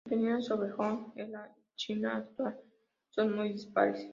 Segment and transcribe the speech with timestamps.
[0.03, 2.59] Las opiniones sobre Hong en la China actual
[3.11, 4.07] son muy dispares.